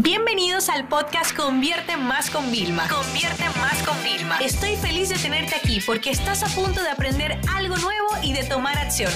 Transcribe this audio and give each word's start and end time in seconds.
Bienvenidos 0.00 0.68
al 0.68 0.86
podcast 0.86 1.36
Convierte 1.36 1.96
Más 1.96 2.30
con 2.30 2.52
Vilma. 2.52 2.86
Convierte 2.88 3.42
Más 3.58 3.82
con 3.82 4.00
Vilma. 4.04 4.38
Estoy 4.38 4.76
feliz 4.76 5.08
de 5.08 5.16
tenerte 5.16 5.56
aquí 5.56 5.80
porque 5.84 6.10
estás 6.10 6.44
a 6.44 6.46
punto 6.54 6.80
de 6.80 6.88
aprender 6.88 7.36
algo 7.52 7.76
nuevo 7.78 8.06
y 8.22 8.32
de 8.32 8.44
tomar 8.44 8.78
acción. 8.78 9.10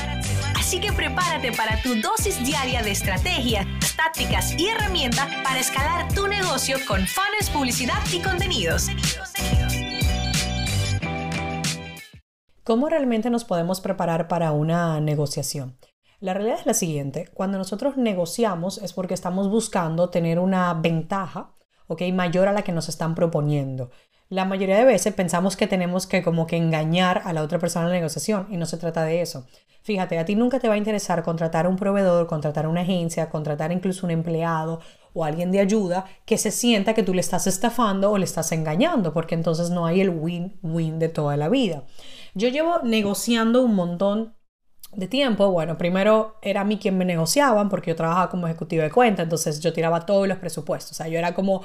Así 0.58 0.80
que 0.80 0.92
prepárate 0.92 1.52
para 1.52 1.80
tu 1.82 1.94
dosis 2.00 2.44
diaria 2.44 2.82
de 2.82 2.90
estrategias, 2.90 3.64
tácticas 3.94 4.58
y 4.58 4.70
herramientas 4.70 5.28
para 5.44 5.60
escalar 5.60 6.12
tu 6.14 6.26
negocio 6.26 6.76
con 6.88 7.06
fans, 7.06 7.48
publicidad 7.52 8.02
y 8.12 8.20
contenidos. 8.20 8.88
¿Cómo 12.64 12.88
realmente 12.88 13.30
nos 13.30 13.44
podemos 13.44 13.80
preparar 13.80 14.26
para 14.26 14.50
una 14.50 15.00
negociación? 15.00 15.76
La 16.22 16.34
realidad 16.34 16.60
es 16.60 16.66
la 16.66 16.74
siguiente, 16.74 17.28
cuando 17.34 17.58
nosotros 17.58 17.96
negociamos 17.96 18.78
es 18.78 18.92
porque 18.92 19.12
estamos 19.12 19.50
buscando 19.50 20.08
tener 20.08 20.38
una 20.38 20.72
ventaja, 20.72 21.50
¿ok? 21.88 22.02
Mayor 22.14 22.46
a 22.46 22.52
la 22.52 22.62
que 22.62 22.70
nos 22.70 22.88
están 22.88 23.16
proponiendo. 23.16 23.90
La 24.28 24.44
mayoría 24.44 24.76
de 24.76 24.84
veces 24.84 25.12
pensamos 25.14 25.56
que 25.56 25.66
tenemos 25.66 26.06
que 26.06 26.22
como 26.22 26.46
que 26.46 26.56
engañar 26.56 27.22
a 27.24 27.32
la 27.32 27.42
otra 27.42 27.58
persona 27.58 27.86
en 27.86 27.90
la 27.90 27.96
negociación 27.96 28.46
y 28.50 28.56
no 28.56 28.66
se 28.66 28.76
trata 28.76 29.02
de 29.02 29.20
eso. 29.20 29.48
Fíjate, 29.82 30.20
a 30.20 30.24
ti 30.24 30.36
nunca 30.36 30.60
te 30.60 30.68
va 30.68 30.74
a 30.74 30.76
interesar 30.76 31.24
contratar 31.24 31.66
a 31.66 31.68
un 31.68 31.74
proveedor, 31.74 32.28
contratar 32.28 32.66
a 32.66 32.68
una 32.68 32.82
agencia, 32.82 33.28
contratar 33.28 33.72
incluso 33.72 34.06
un 34.06 34.12
empleado 34.12 34.78
o 35.14 35.24
alguien 35.24 35.50
de 35.50 35.58
ayuda 35.58 36.04
que 36.24 36.38
se 36.38 36.52
sienta 36.52 36.94
que 36.94 37.02
tú 37.02 37.14
le 37.14 37.20
estás 37.20 37.48
estafando 37.48 38.12
o 38.12 38.16
le 38.16 38.26
estás 38.26 38.52
engañando, 38.52 39.12
porque 39.12 39.34
entonces 39.34 39.70
no 39.70 39.86
hay 39.86 40.00
el 40.00 40.10
win-win 40.10 41.00
de 41.00 41.08
toda 41.08 41.36
la 41.36 41.48
vida. 41.48 41.82
Yo 42.34 42.48
llevo 42.48 42.78
negociando 42.84 43.64
un 43.64 43.74
montón 43.74 44.34
de 44.94 45.06
tiempo, 45.08 45.50
bueno, 45.50 45.78
primero 45.78 46.36
era 46.42 46.60
a 46.60 46.64
mí 46.64 46.78
quien 46.78 46.98
me 46.98 47.04
negociaban 47.04 47.68
porque 47.68 47.90
yo 47.90 47.96
trabajaba 47.96 48.28
como 48.28 48.46
ejecutivo 48.46 48.82
de 48.82 48.90
cuenta, 48.90 49.22
entonces 49.22 49.60
yo 49.60 49.72
tiraba 49.72 50.04
todos 50.04 50.28
los 50.28 50.38
presupuestos, 50.38 50.92
o 50.92 50.94
sea, 50.94 51.08
yo 51.08 51.18
era 51.18 51.34
como, 51.34 51.62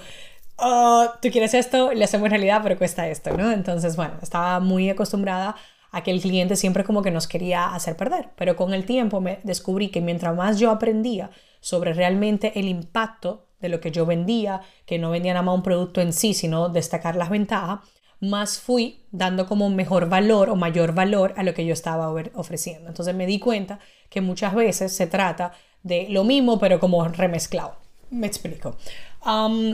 oh, 0.57 1.07
tú 1.21 1.29
quieres 1.29 1.53
esto, 1.53 1.93
le 1.93 2.05
hacemos 2.05 2.29
realidad, 2.29 2.61
pero 2.63 2.77
cuesta 2.77 3.07
esto, 3.07 3.35
¿no? 3.35 3.51
Entonces, 3.51 3.95
bueno, 3.97 4.13
estaba 4.21 4.59
muy 4.59 4.89
acostumbrada 4.89 5.55
a 5.91 6.03
que 6.03 6.11
el 6.11 6.21
cliente 6.21 6.55
siempre 6.55 6.83
como 6.83 7.01
que 7.01 7.11
nos 7.11 7.27
quería 7.27 7.73
hacer 7.73 7.97
perder, 7.97 8.29
pero 8.35 8.55
con 8.55 8.73
el 8.73 8.85
tiempo 8.85 9.19
me 9.19 9.39
descubrí 9.43 9.89
que 9.89 10.01
mientras 10.01 10.35
más 10.35 10.59
yo 10.59 10.71
aprendía 10.71 11.29
sobre 11.59 11.93
realmente 11.93 12.57
el 12.59 12.67
impacto 12.67 13.47
de 13.59 13.69
lo 13.69 13.79
que 13.81 13.91
yo 13.91 14.05
vendía, 14.05 14.61
que 14.85 14.99
no 14.99 15.09
vendía 15.09 15.33
nada 15.33 15.43
más 15.43 15.55
un 15.55 15.63
producto 15.63 16.01
en 16.01 16.13
sí, 16.13 16.33
sino 16.33 16.69
destacar 16.69 17.15
las 17.15 17.29
ventajas, 17.29 17.79
más 18.19 18.59
fui 18.59 19.05
dando 19.11 19.45
como 19.45 19.69
mejor 19.69 20.09
valor 20.09 20.49
o 20.49 20.55
mayor 20.55 20.93
valor 20.93 21.33
a 21.37 21.43
lo 21.43 21.53
que 21.53 21.65
yo 21.65 21.73
estaba 21.73 22.09
ofreciendo. 22.33 22.89
Entonces 22.89 23.15
me 23.15 23.25
di 23.25 23.39
cuenta 23.39 23.79
que 24.09 24.21
muchas 24.21 24.55
veces 24.55 24.95
se 24.95 25.07
trata 25.07 25.53
de 25.83 26.07
lo 26.09 26.23
mismo, 26.23 26.59
pero 26.59 26.79
como 26.79 27.07
remezclado. 27.07 27.77
Me 28.09 28.27
explico. 28.27 28.77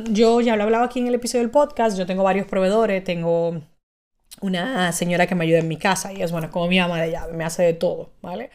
yo 0.10 0.42
ya 0.42 0.56
lo 0.56 0.64
he 0.64 0.66
hablado 0.66 0.84
aquí 0.84 1.00
en 1.00 1.08
el 1.08 1.16
episodio 1.16 1.44
del 1.44 1.52
podcast, 1.52 1.98
yo 1.98 2.06
tengo 2.06 2.24
varios 2.24 2.48
proveedores, 2.48 3.04
tengo 3.04 3.62
una 4.42 4.92
señora 4.92 5.28
que 5.28 5.36
me 5.36 5.46
ayuda 5.46 5.60
en 5.60 5.68
mi 5.68 5.78
casa 5.78 6.12
y 6.12 6.22
es 6.22 6.32
bueno, 6.32 6.50
como 6.52 6.68
mi 6.68 6.80
ama 6.80 7.00
de 7.02 7.12
llave, 7.12 7.34
me 7.34 7.44
hace 7.44 7.64
de 7.64 7.74
todo, 7.74 8.12
¿vale? 8.22 8.50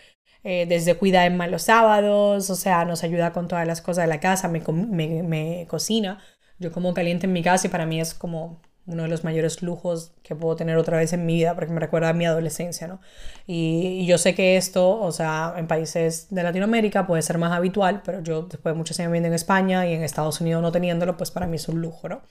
Eh, 0.45 0.67
desde 0.67 0.97
cuidar 0.97 1.31
en 1.31 1.51
los 1.51 1.63
sábados, 1.63 2.51
o 2.51 2.55
sea, 2.55 2.85
nos 2.85 3.05
ayuda 3.05 3.33
con 3.33 3.49
todas 3.49 3.67
las 3.67 3.81
cosas 3.81 4.05
de 4.05 4.09
la 4.09 4.21
casa, 4.21 4.49
me, 4.49 4.61
me, 4.61 5.23
me 5.23 5.67
cocina. 5.69 6.19
Yo 6.59 6.73
como 6.73 6.95
caliente 6.95 7.27
en 7.27 7.33
mi 7.33 7.43
casa 7.43 7.69
y 7.69 7.71
para 7.71 7.87
mí 7.87 8.01
es 8.01 8.15
como 8.15 8.61
uno 8.89 9.03
de 9.03 9.09
los 9.09 9.23
mayores 9.23 9.63
lujos 9.63 10.13
que 10.23 10.35
puedo 10.35 10.57
tener 10.57 10.77
otra 10.79 10.97
vez 10.97 11.13
en 11.13 11.27
mi 11.27 11.35
vida 11.35 11.55
porque 11.55 11.73
me 11.73 11.81
recuerda 11.81 12.09
a 12.09 12.13
mi 12.15 12.25
adolescencia, 12.25 12.89
¿no? 12.89 13.01
Y, 13.47 14.07
yo 14.07 14.19
sé 14.19 14.35
que 14.35 14.57
esto, 14.57 14.99
o 14.99 15.13
sea, 15.13 15.55
en 15.57 15.67
países 15.67 16.29
de 16.31 16.43
Latinoamérica 16.43 17.07
puede 17.07 17.23
ser 17.23 17.39
más 17.39 17.53
habitual, 17.53 18.03
pero 18.05 18.23
yo 18.23 18.43
después 18.43 18.75
de 18.75 18.79
muchos 18.79 18.99
años 18.99 19.13
viviendo 19.13 19.29
en 19.29 19.35
España 19.35 19.87
y 19.87 19.93
en 19.93 20.03
Estados 20.03 20.41
Unidos 20.41 20.63
no 20.63 20.73
teniéndolo, 20.73 21.17
pues 21.17 21.31
para 21.31 21.47
mí 21.47 21.57
es 21.57 21.69
un 21.69 21.81
lujo, 21.81 22.09
¿no? 22.09 22.23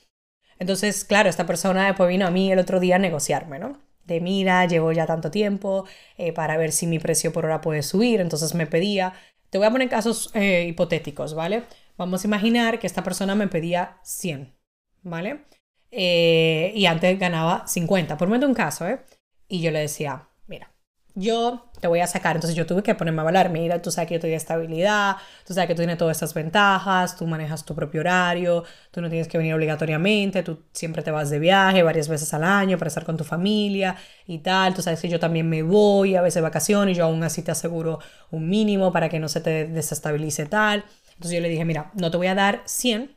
Entonces, 0.60 1.06
claro, 1.06 1.30
esta 1.30 1.46
persona 1.46 1.86
después 1.86 2.10
vino 2.10 2.26
a 2.26 2.32
mí 2.32 2.52
el 2.52 2.60
otro 2.60 2.80
día 2.80 2.96
a 2.96 3.00
negociarme, 3.00 3.60
¿no? 3.60 3.80
De 4.06 4.20
mira, 4.22 4.66
llevo 4.66 4.92
ya 4.92 5.06
tanto 5.06 5.30
tiempo 5.30 5.86
eh, 6.18 6.34
para 6.34 6.58
ver 6.58 6.72
si 6.72 6.88
mi 6.88 6.98
precio 6.98 7.32
por 7.32 7.46
hora 7.46 7.62
puede 7.62 7.84
subir, 7.84 8.22
entonces 8.22 8.56
me 8.56 8.66
pedía, 8.66 9.14
te 9.50 9.60
voy 9.60 9.68
a 9.68 9.72
poner 9.72 9.90
casos 9.90 10.32
eh, 10.34 10.66
hipotéticos, 10.68 11.36
¿vale? 11.36 11.64
Vamos 11.98 12.24
a 12.24 12.28
imaginar 12.28 12.80
que 12.80 12.88
esta 12.88 13.04
persona 13.04 13.36
me 13.36 13.48
pedía 13.48 13.98
100, 14.04 14.56
¿vale? 15.04 15.46
Eh, 15.92 16.74
y 16.76 16.86
antes 16.86 17.18
ganaba 17.20 17.68
50, 17.68 18.18
por 18.18 18.28
menos 18.28 18.48
un 18.48 18.56
caso, 18.56 18.88
¿eh? 18.88 19.00
Y 19.48 19.62
yo 19.62 19.72
le 19.72 19.80
decía, 19.80 20.28
mira, 20.48 20.72
yo 21.16 21.72
te 21.80 21.88
voy 21.88 22.02
a 22.02 22.08
sacar, 22.08 22.36
entonces 22.36 22.56
yo 22.56 22.66
tuve 22.66 22.84
que 22.84 22.94
ponerme 22.96 23.22
a 23.22 23.26
hablar, 23.26 23.50
mira, 23.50 23.82
tú 23.82 23.90
sabes 23.92 24.08
que 24.10 24.16
yo 24.16 24.20
te 24.20 24.28
doy 24.28 24.36
estabilidad, 24.36 25.16
tú 25.46 25.54
sabes 25.54 25.68
que 25.68 25.76
tú 25.76 25.80
tienes 25.80 25.98
todas 25.98 26.18
estas 26.18 26.34
ventajas, 26.34 27.16
tú 27.16 27.26
manejas 27.26 27.66
tu 27.66 27.74
propio 27.74 28.02
horario, 28.02 28.64
tú 28.92 29.02
no 29.02 29.10
tienes 29.10 29.28
que 29.28 29.38
venir 29.38 29.54
obligatoriamente, 29.54 30.44
tú 30.44 30.64
siempre 30.74 31.02
te 31.04 31.12
vas 31.12 31.30
de 31.30 31.40
viaje 31.40 31.82
varias 31.84 32.08
veces 32.10 32.34
al 32.34 32.44
año 32.44 32.78
para 32.78 32.90
estar 32.90 33.06
con 33.06 33.18
tu 33.18 33.24
familia 33.24 33.96
y 34.28 34.40
tal, 34.40 34.74
tú 34.74 34.82
sabes 34.82 35.02
que 35.02 35.10
yo 35.10 35.20
también 35.20 35.50
me 35.50 35.64
voy 35.64 36.16
a 36.16 36.22
veces 36.22 36.36
de 36.36 36.42
vacaciones 36.42 36.98
yo 36.98 37.06
aún 37.06 37.24
así 37.24 37.42
te 37.42 37.52
aseguro 37.52 38.00
un 38.32 38.50
mínimo 38.50 38.92
para 38.92 39.10
que 39.10 39.20
no 39.20 39.30
se 39.30 39.42
te 39.42 39.66
desestabilice 39.68 40.46
tal. 40.46 40.84
Entonces 41.14 41.36
yo 41.38 41.42
le 41.42 41.50
dije, 41.50 41.66
mira, 41.66 41.92
no 41.96 42.12
te 42.12 42.18
voy 42.18 42.28
a 42.28 42.36
dar 42.36 42.62
100, 42.66 43.17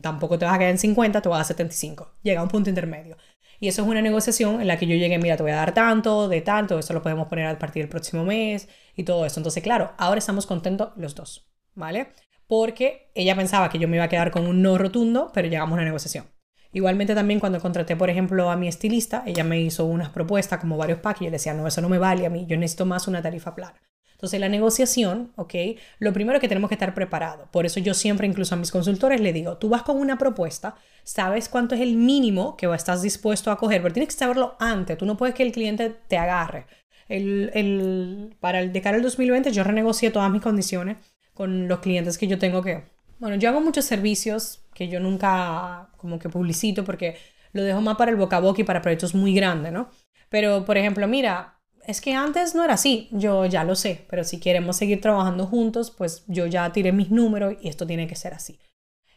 tampoco 0.00 0.38
te 0.38 0.44
vas 0.44 0.54
a 0.54 0.58
quedar 0.58 0.70
en 0.72 0.78
50, 0.78 1.20
te 1.20 1.28
vas 1.28 1.36
a 1.36 1.38
dar 1.38 1.46
75. 1.46 2.14
Llega 2.22 2.40
a 2.40 2.42
un 2.42 2.48
punto 2.48 2.70
intermedio. 2.70 3.16
Y 3.58 3.68
eso 3.68 3.82
es 3.82 3.88
una 3.88 4.02
negociación 4.02 4.60
en 4.60 4.66
la 4.66 4.78
que 4.78 4.86
yo 4.86 4.96
llegué, 4.96 5.18
mira, 5.18 5.36
te 5.36 5.42
voy 5.42 5.52
a 5.52 5.56
dar 5.56 5.72
tanto, 5.72 6.28
de 6.28 6.42
tanto, 6.42 6.78
eso 6.78 6.92
lo 6.92 7.02
podemos 7.02 7.28
poner 7.28 7.46
a 7.46 7.58
partir 7.58 7.82
del 7.82 7.88
próximo 7.88 8.24
mes 8.24 8.68
y 8.94 9.04
todo 9.04 9.24
eso. 9.24 9.40
Entonces, 9.40 9.62
claro, 9.62 9.92
ahora 9.96 10.18
estamos 10.18 10.46
contentos 10.46 10.90
los 10.96 11.14
dos, 11.14 11.48
¿vale? 11.74 12.08
Porque 12.46 13.10
ella 13.14 13.34
pensaba 13.34 13.70
que 13.70 13.78
yo 13.78 13.88
me 13.88 13.96
iba 13.96 14.04
a 14.04 14.08
quedar 14.08 14.30
con 14.30 14.46
un 14.46 14.62
no 14.62 14.76
rotundo, 14.78 15.30
pero 15.32 15.48
llegamos 15.48 15.72
a 15.72 15.74
una 15.74 15.84
negociación. 15.84 16.26
Igualmente 16.72 17.14
también 17.14 17.40
cuando 17.40 17.60
contraté, 17.60 17.96
por 17.96 18.10
ejemplo, 18.10 18.50
a 18.50 18.56
mi 18.56 18.68
estilista, 18.68 19.22
ella 19.26 19.44
me 19.44 19.60
hizo 19.60 19.86
unas 19.86 20.10
propuestas 20.10 20.60
como 20.60 20.76
varios 20.76 20.98
packs 20.98 21.22
y 21.22 21.24
yo 21.24 21.30
decía, 21.30 21.54
no, 21.54 21.66
eso 21.66 21.80
no 21.80 21.88
me 21.88 21.98
vale 21.98 22.26
a 22.26 22.30
mí, 22.30 22.44
yo 22.46 22.58
necesito 22.58 22.84
más 22.84 23.08
una 23.08 23.22
tarifa 23.22 23.54
plana. 23.54 23.80
Entonces, 24.16 24.40
la 24.40 24.48
negociación, 24.48 25.30
¿ok? 25.36 25.54
Lo 25.98 26.14
primero 26.14 26.40
que 26.40 26.48
tenemos 26.48 26.68
que 26.68 26.74
estar 26.74 26.94
preparado. 26.94 27.48
Por 27.52 27.66
eso 27.66 27.80
yo 27.80 27.92
siempre, 27.92 28.26
incluso 28.26 28.54
a 28.54 28.58
mis 28.58 28.70
consultores, 28.70 29.20
le 29.20 29.34
digo, 29.34 29.58
tú 29.58 29.68
vas 29.68 29.82
con 29.82 29.98
una 29.98 30.16
propuesta, 30.16 30.74
sabes 31.04 31.50
cuánto 31.50 31.74
es 31.74 31.82
el 31.82 31.96
mínimo 31.96 32.56
que 32.56 32.66
estás 32.74 33.02
dispuesto 33.02 33.50
a 33.50 33.58
coger, 33.58 33.82
pero 33.82 33.92
tienes 33.92 34.14
que 34.14 34.18
saberlo 34.18 34.56
antes. 34.58 34.96
Tú 34.96 35.04
no 35.04 35.18
puedes 35.18 35.34
que 35.34 35.42
el 35.42 35.52
cliente 35.52 35.94
te 36.08 36.16
agarre. 36.16 36.66
El, 37.08 37.50
el, 37.52 38.34
para 38.40 38.60
el 38.60 38.72
de 38.72 38.80
cara 38.80 38.96
al 38.96 39.02
2020 39.02 39.52
yo 39.52 39.62
renegocié 39.62 40.10
todas 40.10 40.30
mis 40.30 40.40
condiciones 40.40 40.96
con 41.34 41.68
los 41.68 41.80
clientes 41.80 42.16
que 42.16 42.26
yo 42.26 42.38
tengo 42.38 42.62
que... 42.62 42.84
Bueno, 43.18 43.36
yo 43.36 43.50
hago 43.50 43.60
muchos 43.60 43.84
servicios 43.84 44.64
que 44.72 44.88
yo 44.88 44.98
nunca 44.98 45.90
como 45.98 46.18
que 46.18 46.30
publicito 46.30 46.84
porque 46.84 47.18
lo 47.52 47.62
dejo 47.62 47.82
más 47.82 47.96
para 47.96 48.10
el 48.10 48.16
boca 48.16 48.38
a 48.38 48.40
boca 48.40 48.62
y 48.62 48.64
para 48.64 48.80
proyectos 48.80 49.14
muy 49.14 49.34
grandes, 49.34 49.72
¿no? 49.72 49.90
Pero, 50.28 50.64
por 50.64 50.76
ejemplo, 50.76 51.06
mira, 51.06 51.55
es 51.86 52.00
que 52.00 52.14
antes 52.14 52.54
no 52.54 52.64
era 52.64 52.74
así, 52.74 53.08
yo 53.12 53.46
ya 53.46 53.64
lo 53.64 53.74
sé, 53.76 54.04
pero 54.08 54.24
si 54.24 54.40
queremos 54.40 54.76
seguir 54.76 55.00
trabajando 55.00 55.46
juntos, 55.46 55.90
pues 55.90 56.24
yo 56.26 56.46
ya 56.46 56.72
tiré 56.72 56.92
mis 56.92 57.10
números 57.10 57.54
y 57.60 57.68
esto 57.68 57.86
tiene 57.86 58.06
que 58.06 58.16
ser 58.16 58.34
así. 58.34 58.58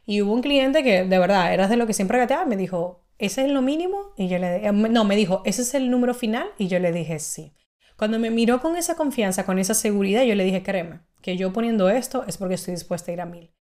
Y 0.05 0.21
hubo 0.21 0.33
un 0.33 0.41
cliente 0.41 0.83
que 0.83 1.03
de 1.03 1.19
verdad 1.19 1.53
era 1.53 1.67
de 1.67 1.77
lo 1.77 1.85
que 1.85 1.93
siempre 1.93 2.17
gateaba, 2.17 2.45
me 2.45 2.57
dijo, 2.57 3.05
¿ese 3.17 3.45
es 3.45 3.51
lo 3.51 3.61
mínimo? 3.61 4.13
Y 4.17 4.27
yo 4.27 4.39
le 4.39 4.65
eh, 4.65 4.71
no, 4.71 5.03
me 5.03 5.15
dijo, 5.15 5.41
¿ese 5.45 5.61
es 5.61 5.73
el 5.73 5.91
número 5.91 6.13
final? 6.13 6.47
Y 6.57 6.67
yo 6.67 6.79
le 6.79 6.91
dije, 6.91 7.19
sí. 7.19 7.53
Cuando 7.97 8.17
me 8.17 8.31
miró 8.31 8.61
con 8.61 8.75
esa 8.75 8.95
confianza, 8.95 9.45
con 9.45 9.59
esa 9.59 9.73
seguridad, 9.73 10.23
yo 10.23 10.35
le 10.35 10.45
dije, 10.45 10.63
créeme, 10.63 11.01
que 11.21 11.37
yo 11.37 11.53
poniendo 11.53 11.89
esto 11.89 12.23
es 12.27 12.37
porque 12.37 12.55
estoy 12.55 12.73
dispuesta 12.73 13.11
a 13.11 13.13
ir 13.13 13.21
a 13.21 13.25
mil. 13.25 13.51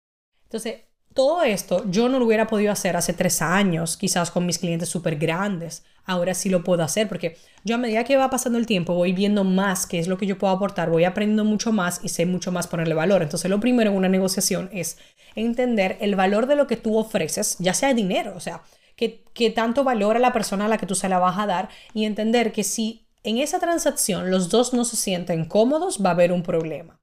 Entonces, 0.45 0.83
todo 1.15 1.43
esto 1.43 1.85
yo 1.91 2.09
no 2.09 2.19
lo 2.19 2.27
hubiera 2.27 2.47
podido 2.47 2.73
hacer 2.73 2.97
hace 2.97 3.13
tres 3.13 3.43
años, 3.43 3.97
quizás 3.97 4.31
con 4.31 4.47
mis 4.47 4.59
clientes 4.59 4.89
súper 4.89 5.17
grandes. 5.17 5.85
Ahora 6.05 6.33
sí 6.33 6.49
lo 6.49 6.65
puedo 6.65 6.83
hacer 6.83 7.07
porque 7.07 7.37
yo 7.65 7.75
a 7.75 7.79
medida 7.79 8.05
que 8.05 8.17
va 8.17 8.31
pasando 8.31 8.59
el 8.59 8.67
tiempo 8.67 8.95
voy 8.95 9.13
viendo 9.13 9.45
más 9.45 9.87
qué 9.87 9.99
es 9.99 10.09
lo 10.09 10.17
que 10.17 10.27
yo 10.27 10.39
puedo 10.39 10.55
aportar, 10.55 10.89
voy 10.89 11.05
aprendiendo 11.05 11.45
mucho 11.45 11.71
más 11.71 12.01
y 12.03 12.09
sé 12.09 12.25
mucho 12.25 12.51
más 12.51 12.67
ponerle 12.67 12.95
valor. 12.95 13.23
Entonces 13.23 13.51
lo 13.51 13.61
primero 13.61 13.91
en 13.91 13.97
una 13.97 14.09
negociación 14.09 14.71
es 14.73 14.97
entender 15.35 15.99
el 16.01 16.17
valor 16.17 16.47
de 16.47 16.57
lo 16.57 16.67
que 16.67 16.77
tú 16.77 16.97
ofreces, 16.97 17.57
ya 17.59 17.75
sea 17.75 17.93
dinero, 17.93 18.33
o 18.37 18.41
sea, 18.41 18.63
que, 18.97 19.23
que 19.35 19.51
tanto 19.51 19.85
valor 19.85 20.17
a 20.17 20.21
la 20.21 20.33
persona 20.33 20.65
a 20.65 20.69
la 20.69 20.79
que 20.79 20.87
tú 20.87 20.95
se 20.95 21.09
la 21.11 21.19
vas 21.19 21.39
a 21.39 21.47
dar 21.47 21.69
y 21.93 22.05
entender 22.05 22.53
que 22.53 22.65
si 22.65 23.07
en 23.23 23.39
esa 23.39 23.59
transacción 23.59 24.31
los 24.31 24.49
dos 24.49 24.73
no 24.73 24.85
se 24.85 24.97
sienten 24.97 25.45
cómodos, 25.45 26.03
va 26.03 26.11
a 26.11 26.13
haber 26.13 26.33
un 26.33 26.43
problema. 26.43 26.98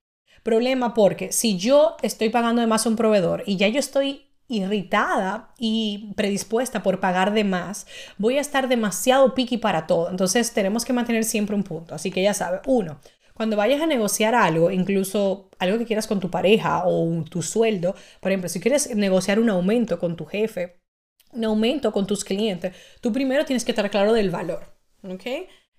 Problema 0.45 0.93
porque 0.93 1.31
si 1.31 1.57
yo 1.57 1.97
estoy 2.03 2.29
pagando 2.29 2.61
de 2.61 2.67
más 2.67 2.85
a 2.85 2.89
un 2.89 2.95
proveedor 2.95 3.41
y 3.47 3.57
ya 3.57 3.67
yo 3.67 3.79
estoy 3.79 4.27
irritada 4.47 5.55
y 5.57 6.13
predispuesta 6.15 6.83
por 6.83 6.99
pagar 6.99 7.33
de 7.33 7.43
más, 7.43 7.87
voy 8.19 8.37
a 8.37 8.41
estar 8.41 8.67
demasiado 8.67 9.33
picky 9.33 9.57
para 9.57 9.87
todo. 9.87 10.07
Entonces 10.11 10.53
tenemos 10.53 10.85
que 10.85 10.93
mantener 10.93 11.23
siempre 11.23 11.55
un 11.55 11.63
punto. 11.63 11.95
Así 11.95 12.11
que 12.11 12.21
ya 12.21 12.35
sabes, 12.35 12.61
uno, 12.67 12.99
cuando 13.33 13.57
vayas 13.57 13.81
a 13.81 13.87
negociar 13.87 14.35
algo, 14.35 14.69
incluso 14.69 15.49
algo 15.57 15.79
que 15.79 15.85
quieras 15.87 16.05
con 16.05 16.19
tu 16.19 16.29
pareja 16.29 16.83
o 16.85 17.23
tu 17.23 17.41
sueldo, 17.41 17.95
por 18.19 18.31
ejemplo, 18.31 18.47
si 18.47 18.59
quieres 18.59 18.95
negociar 18.95 19.39
un 19.39 19.49
aumento 19.49 19.97
con 19.97 20.15
tu 20.15 20.27
jefe, 20.27 20.79
un 21.31 21.43
aumento 21.43 21.91
con 21.91 22.05
tus 22.05 22.23
clientes, 22.23 22.75
tú 23.01 23.11
primero 23.11 23.45
tienes 23.45 23.65
que 23.65 23.71
estar 23.71 23.89
claro 23.89 24.13
del 24.13 24.29
valor, 24.29 24.77
¿ok? 25.01 25.23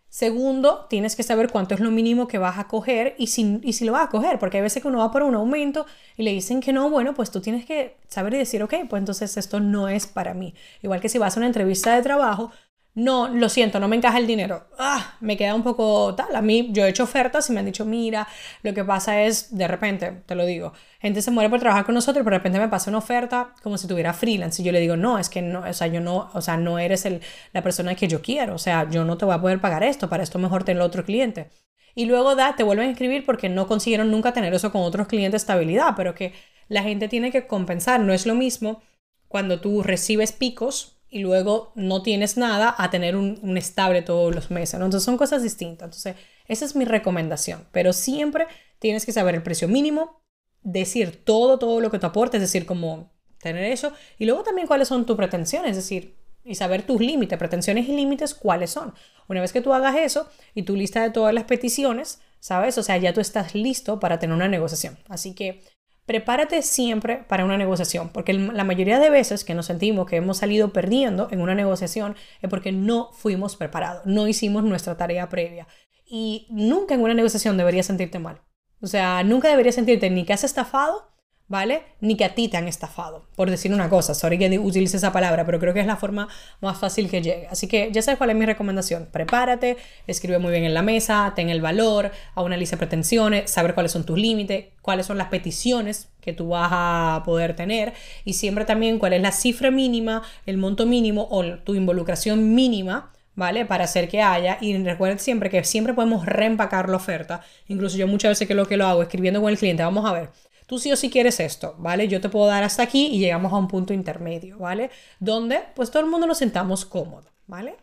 Segundo, 0.08 0.86
tienes 0.88 1.14
que 1.14 1.22
saber 1.22 1.50
cuánto 1.50 1.74
es 1.74 1.80
lo 1.80 1.90
mínimo 1.90 2.26
que 2.26 2.38
vas 2.38 2.58
a 2.58 2.68
coger 2.68 3.14
y 3.18 3.26
si, 3.26 3.60
y 3.62 3.74
si 3.74 3.84
lo 3.84 3.92
vas 3.92 4.06
a 4.06 4.10
coger, 4.10 4.38
porque 4.38 4.56
hay 4.56 4.62
veces 4.62 4.80
que 4.82 4.88
uno 4.88 4.98
va 4.98 5.10
por 5.10 5.22
un 5.22 5.34
aumento 5.34 5.84
y 6.16 6.22
le 6.22 6.32
dicen 6.32 6.60
que 6.60 6.72
no, 6.72 6.88
bueno, 6.88 7.12
pues 7.12 7.30
tú 7.30 7.40
tienes 7.40 7.66
que 7.66 7.96
saber 8.08 8.32
y 8.34 8.38
decir, 8.38 8.62
ok, 8.62 8.74
pues 8.88 9.00
entonces 9.00 9.36
esto 9.36 9.60
no 9.60 9.88
es 9.88 10.06
para 10.06 10.32
mí. 10.32 10.54
Igual 10.82 11.00
que 11.00 11.08
si 11.10 11.18
vas 11.18 11.36
a 11.36 11.40
una 11.40 11.46
entrevista 11.48 11.94
de 11.94 12.02
trabajo, 12.02 12.50
no, 12.96 13.28
lo 13.28 13.50
siento, 13.50 13.78
no 13.78 13.88
me 13.88 13.96
encaja 13.96 14.16
el 14.16 14.26
dinero. 14.26 14.68
Ah, 14.78 15.16
me 15.20 15.36
queda 15.36 15.54
un 15.54 15.62
poco 15.62 16.14
tal. 16.14 16.34
A 16.34 16.40
mí, 16.40 16.70
yo 16.72 16.86
he 16.86 16.88
hecho 16.88 17.02
ofertas 17.02 17.50
y 17.50 17.52
me 17.52 17.60
han 17.60 17.66
dicho, 17.66 17.84
mira, 17.84 18.26
lo 18.62 18.72
que 18.72 18.84
pasa 18.84 19.20
es, 19.22 19.54
de 19.54 19.68
repente, 19.68 20.22
te 20.24 20.34
lo 20.34 20.46
digo, 20.46 20.72
gente 20.98 21.20
se 21.20 21.30
muere 21.30 21.50
por 21.50 21.60
trabajar 21.60 21.84
con 21.84 21.94
nosotros, 21.94 22.24
pero 22.24 22.36
de 22.36 22.38
repente 22.38 22.58
me 22.58 22.68
pasa 22.70 22.88
una 22.88 22.96
oferta 22.98 23.52
como 23.62 23.76
si 23.76 23.86
tuviera 23.86 24.14
freelance. 24.14 24.62
Y 24.62 24.64
yo 24.64 24.72
le 24.72 24.80
digo, 24.80 24.96
no, 24.96 25.18
es 25.18 25.28
que 25.28 25.42
no, 25.42 25.60
o 25.60 25.72
sea, 25.74 25.88
yo 25.88 26.00
no, 26.00 26.30
o 26.32 26.40
sea, 26.40 26.56
no 26.56 26.78
eres 26.78 27.04
el, 27.04 27.20
la 27.52 27.62
persona 27.62 27.94
que 27.94 28.08
yo 28.08 28.22
quiero. 28.22 28.54
O 28.54 28.58
sea, 28.58 28.88
yo 28.88 29.04
no 29.04 29.18
te 29.18 29.26
voy 29.26 29.34
a 29.34 29.42
poder 29.42 29.60
pagar 29.60 29.82
esto, 29.84 30.08
para 30.08 30.22
esto 30.22 30.38
mejor 30.38 30.64
tener 30.64 30.82
otro 30.82 31.04
cliente. 31.04 31.50
Y 31.94 32.06
luego 32.06 32.34
da, 32.34 32.56
te 32.56 32.62
vuelven 32.62 32.88
a 32.88 32.92
escribir 32.92 33.26
porque 33.26 33.50
no 33.50 33.66
consiguieron 33.66 34.10
nunca 34.10 34.32
tener 34.32 34.54
eso 34.54 34.72
con 34.72 34.80
otros 34.80 35.06
clientes 35.06 35.42
estabilidad, 35.42 35.92
pero 35.96 36.14
que 36.14 36.32
la 36.68 36.82
gente 36.82 37.08
tiene 37.08 37.30
que 37.30 37.46
compensar. 37.46 38.00
No 38.00 38.14
es 38.14 38.24
lo 38.24 38.34
mismo 38.34 38.82
cuando 39.28 39.60
tú 39.60 39.82
recibes 39.82 40.32
picos 40.32 40.95
y 41.08 41.20
luego 41.20 41.72
no 41.76 42.02
tienes 42.02 42.36
nada 42.36 42.74
a 42.76 42.90
tener 42.90 43.16
un, 43.16 43.56
estable 43.56 44.02
todos 44.02 44.34
los 44.34 44.50
meses. 44.50 44.74
Entonces 44.74 45.02
son 45.02 45.16
cosas 45.16 45.42
distintas. 45.42 45.86
Entonces, 45.86 46.16
esa 46.46 46.64
es 46.64 46.76
mi 46.76 46.84
recomendación. 46.84 47.66
Pero 47.72 47.92
siempre 47.92 48.46
tienes 48.78 49.06
que 49.06 49.12
saber 49.12 49.34
el 49.34 49.42
precio 49.42 49.68
mínimo, 49.68 50.22
decir 50.62 51.24
todo, 51.24 51.58
todo 51.58 51.80
lo 51.80 51.90
que 51.90 51.98
te 51.98 52.06
aporte, 52.06 52.36
es 52.38 52.42
decir, 52.42 52.66
como 52.66 53.12
tener 53.40 53.64
eso. 53.64 53.92
Y 54.18 54.26
luego 54.26 54.42
también 54.42 54.66
cuáles 54.66 54.88
son 54.88 55.06
tus 55.06 55.16
pretensiones, 55.16 55.72
es 55.72 55.76
decir, 55.76 56.16
y 56.44 56.54
saber 56.54 56.82
tus 56.82 57.00
límites, 57.00 57.38
pretensiones 57.38 57.88
y 57.88 57.96
límites, 57.96 58.34
cuáles 58.34 58.70
son. 58.70 58.94
Una 59.28 59.40
vez 59.40 59.52
que 59.52 59.60
tú 59.60 59.72
hagas 59.72 59.96
eso 59.96 60.28
y 60.54 60.62
tu 60.62 60.76
lista 60.76 61.02
de 61.02 61.10
todas 61.10 61.34
las 61.34 61.44
peticiones, 61.44 62.20
¿sabes? 62.40 62.78
O 62.78 62.82
sea, 62.82 62.96
ya 62.96 63.12
tú 63.12 63.20
estás 63.20 63.54
listo 63.54 63.98
para 63.98 64.18
tener 64.18 64.34
una 64.34 64.48
negociación. 64.48 64.98
Así 65.08 65.34
que 65.34 65.62
prepárate 66.06 66.62
siempre 66.62 67.24
para 67.28 67.44
una 67.44 67.58
negociación, 67.58 68.10
porque 68.10 68.32
la 68.32 68.64
mayoría 68.64 68.98
de 68.98 69.10
veces 69.10 69.44
que 69.44 69.54
nos 69.54 69.66
sentimos 69.66 70.06
que 70.06 70.16
hemos 70.16 70.38
salido 70.38 70.72
perdiendo 70.72 71.28
en 71.30 71.40
una 71.40 71.54
negociación 71.54 72.16
es 72.40 72.48
porque 72.48 72.72
no 72.72 73.10
fuimos 73.12 73.56
preparados, 73.56 74.06
no 74.06 74.28
hicimos 74.28 74.64
nuestra 74.64 74.96
tarea 74.96 75.28
previa. 75.28 75.66
Y 76.04 76.46
nunca 76.50 76.94
en 76.94 77.02
una 77.02 77.14
negociación 77.14 77.56
deberías 77.56 77.86
sentirte 77.86 78.20
mal. 78.20 78.40
O 78.80 78.86
sea, 78.86 79.24
nunca 79.24 79.48
deberías 79.48 79.74
sentirte 79.74 80.08
ni 80.08 80.24
que 80.24 80.32
has 80.32 80.44
estafado 80.44 81.15
¿vale? 81.48 81.82
Ni 82.00 82.16
que 82.16 82.24
a 82.24 82.34
ti 82.34 82.48
te 82.48 82.56
han 82.56 82.66
estafado, 82.68 83.26
por 83.36 83.50
decir 83.50 83.72
una 83.72 83.88
cosa. 83.88 84.14
Sorry 84.14 84.38
que 84.38 84.58
utilice 84.58 84.96
esa 84.96 85.12
palabra, 85.12 85.44
pero 85.46 85.60
creo 85.60 85.74
que 85.74 85.80
es 85.80 85.86
la 85.86 85.96
forma 85.96 86.28
más 86.60 86.78
fácil 86.78 87.08
que 87.08 87.22
llegue. 87.22 87.46
Así 87.48 87.68
que 87.68 87.90
ya 87.92 88.02
sabes 88.02 88.18
cuál 88.18 88.30
es 88.30 88.36
mi 88.36 88.46
recomendación. 88.46 89.08
Prepárate, 89.12 89.76
escribe 90.06 90.38
muy 90.38 90.50
bien 90.50 90.64
en 90.64 90.74
la 90.74 90.82
mesa, 90.82 91.32
ten 91.36 91.48
el 91.48 91.60
valor, 91.60 92.10
a 92.34 92.42
una 92.42 92.56
lista 92.56 92.76
de 92.76 92.78
pretensiones, 92.78 93.50
saber 93.50 93.74
cuáles 93.74 93.92
son 93.92 94.04
tus 94.04 94.18
límites, 94.18 94.66
cuáles 94.82 95.06
son 95.06 95.18
las 95.18 95.28
peticiones 95.28 96.08
que 96.20 96.32
tú 96.32 96.48
vas 96.48 96.70
a 96.72 97.22
poder 97.24 97.54
tener 97.54 97.92
y 98.24 98.32
siempre 98.32 98.64
también 98.64 98.98
cuál 98.98 99.12
es 99.12 99.22
la 99.22 99.30
cifra 99.30 99.70
mínima, 99.70 100.22
el 100.44 100.56
monto 100.56 100.86
mínimo 100.86 101.28
o 101.30 101.44
tu 101.58 101.74
involucración 101.74 102.54
mínima 102.54 103.12
¿vale? 103.36 103.66
Para 103.66 103.84
hacer 103.84 104.08
que 104.08 104.22
haya. 104.22 104.58
Y 104.60 104.76
recuerden 104.82 105.20
siempre 105.20 105.50
que 105.50 105.62
siempre 105.62 105.94
podemos 105.94 106.26
reempacar 106.26 106.88
la 106.88 106.96
oferta. 106.96 107.42
Incluso 107.68 107.96
yo 107.96 108.08
muchas 108.08 108.30
veces 108.30 108.48
que 108.48 108.54
lo 108.54 108.66
que 108.66 108.76
lo 108.76 108.86
hago 108.86 109.02
escribiendo 109.02 109.40
con 109.40 109.50
el 109.50 109.58
cliente, 109.58 109.82
vamos 109.84 110.04
a 110.06 110.12
ver, 110.12 110.30
Tú 110.66 110.78
sí 110.80 110.92
o 110.92 110.96
sí 110.96 111.10
quieres 111.10 111.38
esto, 111.40 111.76
¿vale? 111.78 112.08
Yo 112.08 112.20
te 112.20 112.28
puedo 112.28 112.46
dar 112.46 112.64
hasta 112.64 112.82
aquí 112.82 113.06
y 113.06 113.18
llegamos 113.18 113.52
a 113.52 113.56
un 113.56 113.68
punto 113.68 113.92
intermedio, 113.92 114.58
¿vale? 114.58 114.90
Donde 115.20 115.60
pues 115.74 115.90
todo 115.90 116.02
el 116.02 116.10
mundo 116.10 116.26
nos 116.26 116.38
sentamos 116.38 116.84
cómodo, 116.84 117.30
¿vale? 117.46 117.76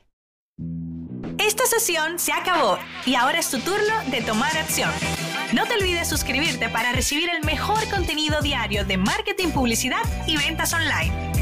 Esta 1.40 1.66
sesión 1.66 2.20
se 2.20 2.32
acabó 2.32 2.78
y 3.06 3.16
ahora 3.16 3.40
es 3.40 3.50
tu 3.50 3.60
turno 3.60 3.94
de 4.12 4.22
tomar 4.22 4.56
acción. 4.58 4.92
No 5.54 5.66
te 5.66 5.76
olvides 5.76 6.08
suscribirte 6.08 6.70
para 6.70 6.92
recibir 6.92 7.30
el 7.30 7.44
mejor 7.44 7.90
contenido 7.90 8.42
diario 8.42 8.86
de 8.86 8.98
marketing, 8.98 9.50
publicidad 9.50 10.04
y 10.28 10.38
ventas 10.38 10.74
online. 10.74 11.33